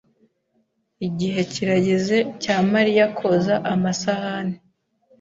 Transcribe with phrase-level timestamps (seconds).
[1.07, 4.57] Igihe kirageze cya Mariya koza amasahani.